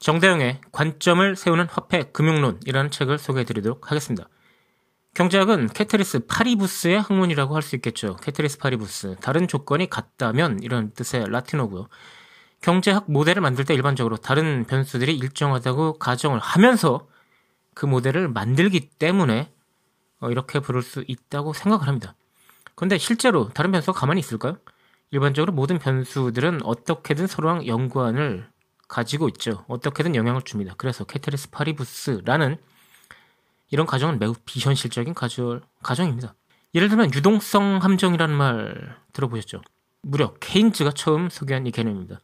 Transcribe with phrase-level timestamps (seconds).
[0.00, 4.28] 정대영의 관점을 세우는 화폐 금융론이라는 책을 소개해 드리도록 하겠습니다.
[5.12, 8.16] 경제학은 ceteris paribus의 학문이라고 할 수 있겠죠.
[8.16, 9.16] ceteris paribus.
[9.20, 11.88] 다른 조건이 같다면 이런 뜻의 라틴어고요.
[12.62, 17.06] 경제학 모델을 만들 때 일반적으로 다른 변수들이 일정하다고 가정을 하면서
[17.74, 19.52] 그 모델을 만들기 때문에
[20.20, 22.14] 어, 이렇게 부를 수 있다고 생각을 합니다.
[22.74, 24.56] 그런데 실제로 다른 변수가 가만히 있을까요?
[25.10, 28.48] 일반적으로 모든 변수들은 어떻게든 서로랑 연관을
[28.90, 29.64] 가지고 있죠.
[29.68, 30.74] 어떻게든 영향을 줍니다.
[30.76, 32.56] 그래서 ceteris paribus라는
[33.70, 36.34] 이런 가정은 매우 비현실적인 가정, 가정입니다.
[36.74, 39.62] 예를 들면 유동성 함정이라는 말 들어보셨죠?
[40.02, 42.20] 무려 케인즈가 처음 소개한 이 개념입니다.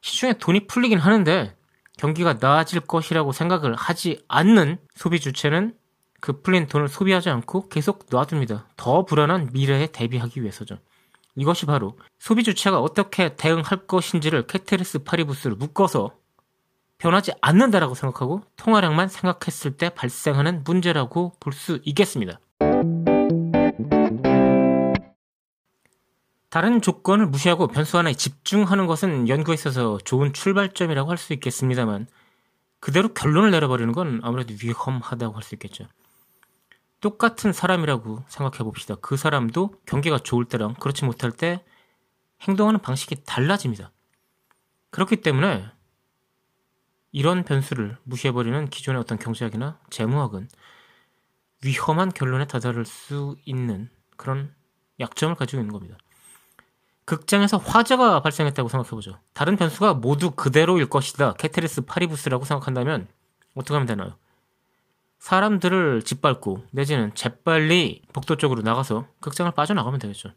[0.00, 1.56] 시중에 돈이 풀리긴 하는데
[1.96, 5.76] 경기가 나아질 것이라고 생각을 하지 않는 소비 주체는
[6.20, 8.68] 그 풀린 돈을 소비하지 않고 계속 놔둡니다.
[8.76, 10.78] 더 불안한 미래에 대비하기 위해서죠.
[11.40, 16.10] 이것이 바로 소비 주체가 어떻게 대응할 것인지를 캐테리스 파리부스를 묶어서
[16.98, 22.40] 변하지 않는다라고 생각하고 통화량만 생각했을 때 발생하는 문제라고 볼 수 있겠습니다.
[26.50, 32.06] 다른 조건을 무시하고 변수 하나에 집중하는 것은 연구에 있어서 좋은 출발점이라고 할 수 있겠습니다만
[32.80, 35.86] 그대로 결론을 내려버리는 건 아무래도 위험하다고 할 수 있겠죠.
[37.00, 38.94] 똑같은 사람이라고 생각해 봅시다.
[39.00, 41.64] 그 사람도 경기가 좋을 때랑 그렇지 못할 때
[42.42, 43.90] 행동하는 방식이 달라집니다.
[44.90, 45.66] 그렇기 때문에
[47.12, 50.48] 이런 변수를 무시해버리는 기존의 어떤 경제학이나 재무학은
[51.64, 54.54] 위험한 결론에 다다를 수 있는 그런
[54.98, 55.96] 약점을 가지고 있는 겁니다.
[57.04, 59.18] 극장에서 화재가 발생했다고 생각해보죠.
[59.32, 61.32] 다른 변수가 모두 그대로일 것이다.
[61.34, 63.08] ceteris paribus라고 생각한다면
[63.54, 64.16] 어떻게 하면 되나요?
[65.20, 70.32] 사람들을 짓밟고 내지는 재빨리 복도 쪽으로 나가서 극장을 빠져나가면 되겠죠.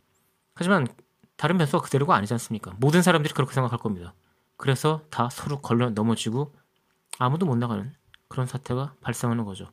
[0.54, 0.88] 하지만
[1.36, 2.74] 다른 변수가 그대로가 아니지 않습니까?
[2.78, 4.14] 모든 사람들이 그렇게 생각할 겁니다.
[4.58, 6.54] 그래서 다 서로 걸려 넘어지고
[7.18, 7.92] 아무도 못 나가는
[8.28, 9.72] 그런 사태가 발생하는 거죠.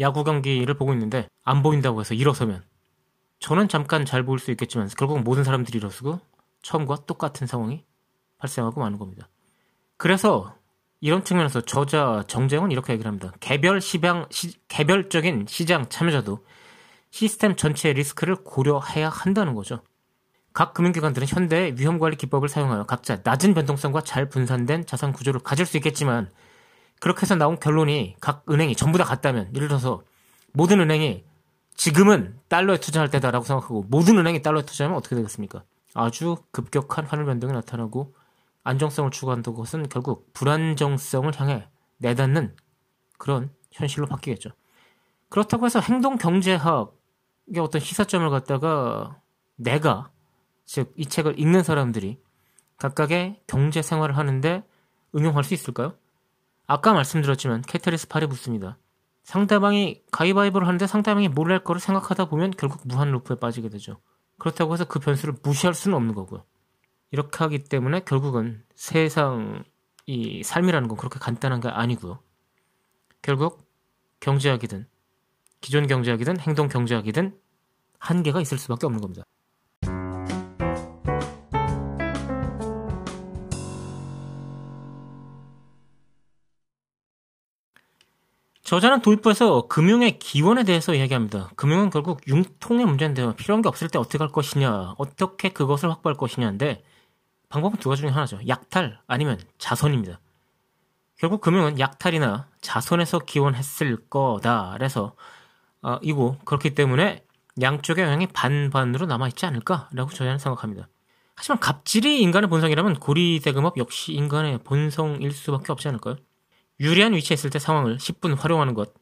[0.00, 2.64] 야구 경기를 보고 있는데 안 보인다고 해서 일어서면
[3.40, 6.20] 저는 잠깐 잘 보일 수 있겠지만 결국 모든 사람들이 일어서고
[6.62, 7.84] 처음과 똑같은 상황이
[8.38, 9.28] 발생하고 마는 겁니다.
[9.96, 10.56] 그래서
[11.00, 13.32] 이런 측면에서 저자 정재훈은 이렇게 얘기를 합니다.
[13.40, 16.44] 개별 시장, 시, 개별적인 시장 참여자도
[17.10, 19.80] 시스템 전체의 리스크를 고려해야 한다는 거죠.
[20.52, 25.76] 각 금융기관들은 현대의 위험관리 기법을 사용하여 각자 낮은 변동성과 잘 분산된 자산 구조를 가질 수
[25.76, 26.28] 있겠지만
[27.00, 30.02] 그렇게 해서 나온 결론이 각 은행이 전부 다 같다면 예를 들어서
[30.52, 31.24] 모든 은행이
[31.76, 35.62] 지금은 달러에 투자할 때다라고 생각하고 모든 은행이 달러에 투자하면 어떻게 되겠습니까?
[35.94, 38.14] 아주 급격한 환율 변동이 나타나고
[38.68, 41.68] 안정성을 추구한다는 것은 결국 불안정성을 향해
[41.98, 42.54] 내닫는
[43.18, 44.50] 그런 현실로 바뀌겠죠.
[45.28, 49.20] 그렇다고 해서 행동 경제학의 어떤 시사점을 갖다가
[49.56, 50.10] 내가
[50.64, 52.20] 즉 이 책을 읽는 사람들이
[52.76, 54.62] 각각의 경제 생활을 하는데
[55.16, 55.94] 응용할 수 있을까요?
[56.66, 58.76] 아까 말씀드렸지만 ceteris paribus입니다.
[59.24, 63.98] 상대방이 가위바위보를 하는데 상대방이 뭘할 거를 생각하다 보면 결국 무한 루프에 빠지게 되죠.
[64.38, 66.44] 그렇다고 해서 그 변수를 무시할 수는 없는 거고요.
[67.10, 69.64] 이렇게 하기 때문에 결국은 세상
[70.06, 72.18] 이 삶이라는 건 그렇게 간단한 게 아니고요.
[73.22, 73.66] 결국
[74.20, 74.86] 경제학이든
[75.60, 77.38] 기존 경제학이든 행동 경제학이든
[77.98, 79.24] 한계가 있을 수밖에 없는 겁니다.
[88.62, 91.50] 저자는 도입부에서 금융의 기원에 대해서 이야기합니다.
[91.56, 93.34] 금융은 결국 융통의 문제인데요.
[93.34, 96.84] 필요한 게 없을 때 어떻게 할 것이냐, 어떻게 그것을 확보할 것이냐인데
[97.48, 98.40] 방법은 두 가지 중에 하나죠.
[98.48, 100.20] 약탈 아니면 자선입니다.
[101.16, 104.72] 결국 금융은 약탈이나 자선에서 기원했을 거다.
[104.76, 105.14] 그래서
[105.82, 107.24] 어, 이고 그렇기 때문에
[107.60, 110.88] 양쪽의 영향이 반반으로 남아있지 않을까라고 저자는 생각합니다.
[111.34, 116.16] 하지만 갑질이 인간의 본성이라면 고리대금업 역시 인간의 본성일 수밖에 없지 않을까요?
[116.80, 118.92] 유리한 위치에 있을 때 상황을 10분 활용하는 것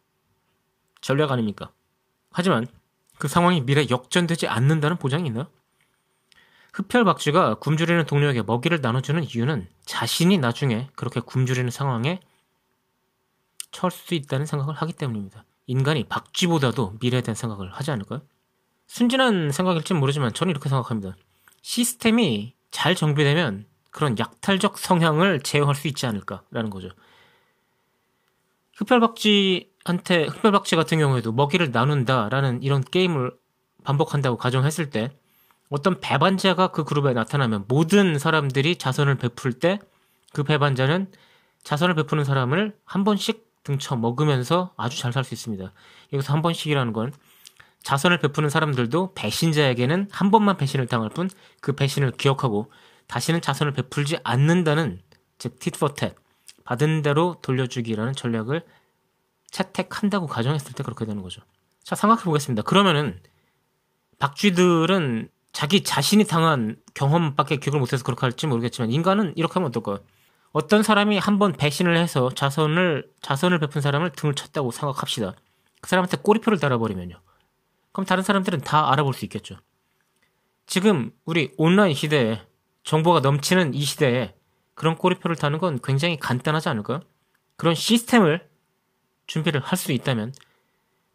[1.00, 1.70] 전략 아닙니까?
[2.30, 2.66] 하지만
[3.18, 5.48] 그 상황이 미래 역전되지 않는다는 보장이 있나요?
[6.76, 12.20] 흡혈박쥐가 굶주리는 동료에게 먹이를 나눠주는 이유는 자신이 나중에 그렇게 굶주리는 상황에
[13.70, 15.44] 처할 수 있다는 생각을 하기 때문입니다.
[15.66, 18.20] 인간이 박쥐보다도 미래에 대한 생각을 하지 않을까요?
[18.86, 21.16] 순진한 생각일지 모르지만 저는 이렇게 생각합니다.
[21.62, 26.90] 시스템이 잘 정비되면 그런 약탈적 성향을 제어할 수 있지 않을까라는 거죠.
[28.74, 33.32] 흑별박쥐한테 흑별박쥐 같은 경우에도 먹이를 나눈다라는 이런 게임을
[33.82, 35.16] 반복한다고 가정했을 때
[35.68, 39.78] 어떤 배반자가 그 그룹에 나타나면 모든 사람들이 자선을 베풀 때
[40.36, 41.10] 그 배반자는
[41.64, 45.72] 자선을 베푸는 사람을 한 번씩 등쳐 먹으면서 아주 잘 살 수 있습니다.
[46.12, 47.10] 여기서 한 번씩이라는 건
[47.82, 51.30] 자선을 베푸는 사람들도 배신자에게는 한 번만 배신을 당할 뿐
[51.62, 52.70] 그 배신을 기억하고
[53.06, 55.00] 다시는 자선을 베풀지 않는다는
[55.38, 55.78] 즉 tit
[56.64, 58.62] 받은 대로 돌려주기라는 전략을
[59.50, 61.40] 채택한다고 가정했을 때 그렇게 되는 거죠.
[61.82, 62.62] 자 생각해 보겠습니다.
[62.62, 63.22] 그러면은
[64.18, 70.00] 박쥐들은 자기 자신이 당한 경험밖에 기억을 못해서 그렇게 할지 모르겠지만 인간은 이렇게 하면 어떨까요?
[70.52, 75.32] 어떤 사람이 한 번 배신을 해서 자선을 자선을 베푼 사람을 등을 쳤다고 생각합시다.
[75.80, 77.18] 그 사람한테 꼬리표를 달아버리면요.
[77.92, 79.56] 그럼 다른 사람들은 다 알아볼 수 있겠죠.
[80.66, 82.42] 지금 우리 온라인 시대에
[82.84, 84.34] 정보가 넘치는 이 시대에
[84.74, 87.00] 그런 꼬리표를 다는 건 굉장히 간단하지 않을까요?
[87.56, 88.46] 그런 시스템을
[89.26, 90.34] 준비를 할 수 있다면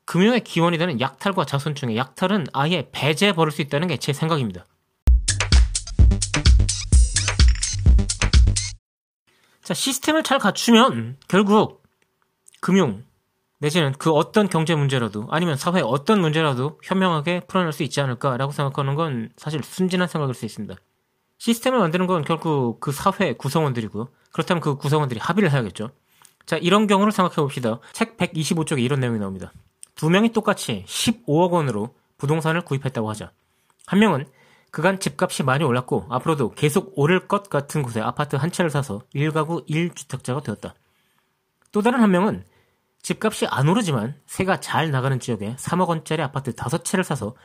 [0.05, 4.65] 금융의 기원이 되는 약탈과 자선 중에 약탈은 아예 배제해 버릴 수 있다는 게 제 생각입니다.
[9.63, 11.83] 자, 시스템을 잘 갖추면 결국
[12.61, 13.03] 금융
[13.59, 18.95] 내지는 그 어떤 경제 문제라도 아니면 사회 어떤 문제라도 현명하게 풀어낼 수 있지 않을까라고 생각하는
[18.95, 20.75] 건 사실 순진한 생각일 수 있습니다.
[21.37, 24.09] 시스템을 만드는 건 결국 그 사회 구성원들이고요.
[24.31, 25.91] 그렇다면 그 구성원들이 합의를 해야겠죠.
[26.47, 27.79] 자, 이런 경우를 생각해 봅시다.
[27.93, 29.51] 책 125쪽에 이런 내용이 나옵니다.
[30.01, 33.31] 두 명이 똑같이 15억 원으로 부동산을 구입했다고 하자.
[33.85, 34.25] 한 명은
[34.71, 39.69] 그간 집값이 많이 올랐고 앞으로도 계속 오를 것 같은 곳에 아파트 한 채를 사서 1가구
[39.69, 40.73] 1주택자가 되었다.
[41.71, 42.43] 또 다른 한 명은
[43.03, 47.35] 집값이 안 오르지만 새가 잘 나가는 지역에 3억 원짜리 아파트 5채를 사서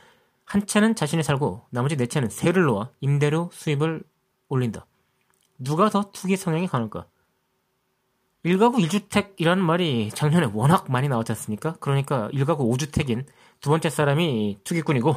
[0.43, 4.01] 한 채는 자신이 살고 나머지 4채는 세를 놓아 임대료 수입을
[4.49, 4.87] 올린다.
[5.59, 7.05] 누가 더 투기 성향이 강할까?
[8.45, 11.75] 1가구 1주택이라는 말이 작년에 워낙 많이 나왔지 않습니까?
[11.79, 13.25] 그러니까 1가구 5주택인
[13.61, 15.15] 두 번째 사람이 투기꾼이고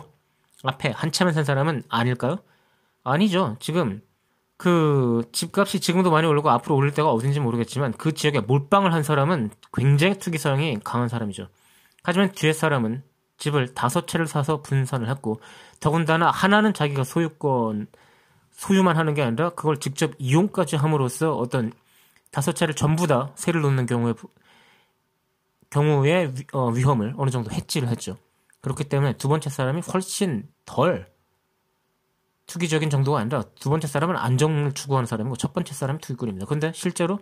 [0.65, 2.39] 앞에 한참을 산 사람은 아닐까요?
[3.05, 3.57] 아니죠.
[3.61, 4.03] 지금
[4.57, 9.51] 그 집값이 지금도 많이 오르고 앞으로 오를 때가 어딘지 모르겠지만 그 지역에 몰빵을 한 사람은
[9.73, 11.49] 굉장히 투기 성향이 강한 사람이죠.
[12.03, 13.03] 하지만 뒤에 사람은
[13.39, 15.41] 집을 다섯 채를 사서 분산을 했고
[15.81, 17.87] 더군다나 하나는 자기가 소유권
[18.51, 21.73] 소유만 하는 게 아니라 그걸 직접 이용까지 함으로써 어떤
[22.31, 24.15] 다섯 차를 전부 다 세를 놓는 경우에
[25.71, 28.17] 경우의 위, 어, 위험을 어느 정도 해지를 했죠.
[28.61, 31.11] 그렇기 때문에 두 번째 사람이 훨씬 덜
[32.47, 36.47] 투기적인 정도가 아니라 두 번째 사람은 안정을 추구하는 사람이고 첫 번째 사람은 투기꾼입니다.
[36.47, 37.21] 근데 실제로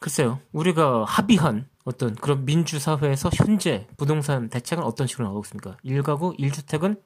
[0.00, 5.76] 글쎄요, 우리가 합의한 어떤 그런 민주사회에서 현재 부동산 대책은 어떤 식으로 나오고 있습니까?
[5.84, 7.00] 1가구 1주택은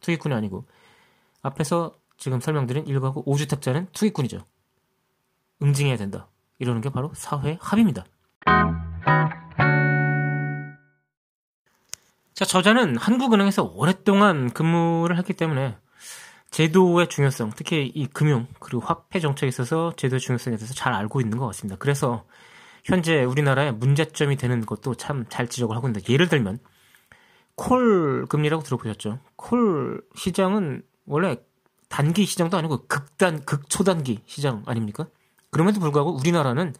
[0.00, 0.64] 투기꾼이 아니고
[1.42, 4.38] 앞에서 지금 설명드린 1가구 5주택자는 투기꾼이죠.
[5.62, 6.28] 응징해야 된다.
[6.58, 8.04] 이러는 게 바로 사회 합의입니다.
[12.34, 15.76] 자, 저자는 한국은행에서 오랫동안 근무를 했기 때문에
[16.50, 21.38] 제도의 중요성, 특히 이 금융 그리고 화폐 정책에 있어서 제도의 중요성에 대해서 잘 알고 있는
[21.38, 21.76] 것 같습니다.
[21.78, 22.24] 그래서
[22.84, 26.58] 현재 우리나라의 문제점이 되는 것도 참 잘 지적을 하고 있는데 예를 들면
[27.56, 29.18] 콜 금리라고 들어보셨죠?
[29.36, 31.36] 콜 시장은 원래
[31.88, 35.06] 단기 시장도 아니고 극단 극초단기 시장 아닙니까?
[35.56, 36.74] 그럼에도 불구하고 우리나라는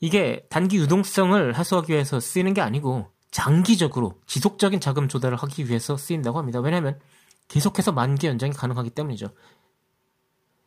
[0.00, 6.36] 이게 단기 유동성을 해소하기 위해서 쓰이는 게 아니고 장기적으로 지속적인 자금 조달을 하기 위해서 쓰인다고
[6.36, 6.58] 합니다.
[6.58, 6.98] 왜냐하면
[7.46, 9.28] 계속해서 만기 연장이 가능하기 때문이죠.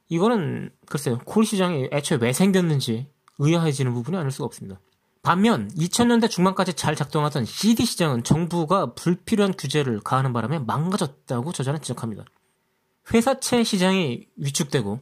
[0.07, 4.79] 이거는 글쎄요 콜 시장이 애초에 왜 생겼는지 의아해지는 부분이 아닐 수가 없습니다.
[5.21, 12.23] 반면 2000년대 중반까지 잘 작동하던 CD 시장은 정부가 불필요한 규제를 가하는 바람에 망가졌다고 저자는 지적합니다.
[13.13, 15.01] 회사채 시장이 위축되고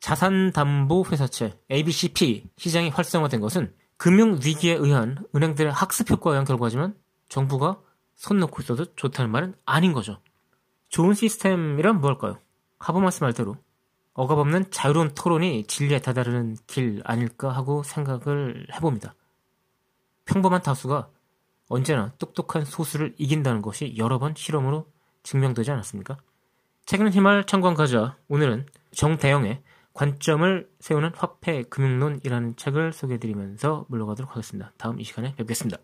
[0.00, 6.94] 자산담보회사채 ABCP 시장이 활성화된 것은 금융위기에 의한 은행들의 학습 효과에 의한 결과지만
[7.28, 7.80] 정부가
[8.14, 10.20] 손 놓고 있어도 좋다는 말은 아닌 거죠.
[10.88, 12.38] 좋은 시스템이란 무엇일까요?
[12.78, 13.56] 하버마스 말대로
[14.14, 19.14] 억압없는 자유로운 토론이 진리에 다다르는 길 아닐까 하고 생각을 해봅니다.
[20.24, 21.08] 평범한 다수가
[21.68, 24.86] 언제나 똑똑한 소수를 이긴다는 것이 여러 번 실험으로
[25.22, 26.16] 증명되지 않았습니까?
[26.86, 29.62] 책은 힘을 참고한 가자 오늘은 정대영의
[29.98, 34.72] 관점을 세우는 화폐 금융론이라는 책을 소개해드리면서 물러가도록 하겠습니다.
[34.76, 35.78] 다음 이 시간에 뵙겠습니다.